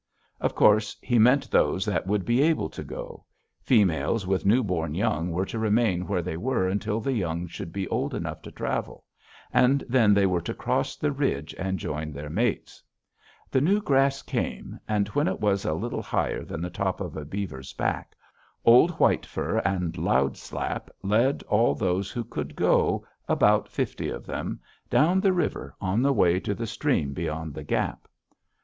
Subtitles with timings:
[0.39, 3.23] "Of course, he meant those that would be able to go:
[3.61, 7.87] females with newborn young were to remain where they were until the young should be
[7.89, 9.03] old enough to travel,
[9.53, 12.81] and then they were to cross the ridge and join their mates.
[13.51, 17.15] The new grass came, and when it was a little higher than the top of
[17.15, 18.15] a beaver's back,
[18.65, 24.25] old White Fur and Loud Slap led all those who could go, about fifty of
[24.25, 28.07] them, down the river on the way to the stream beyond the gap.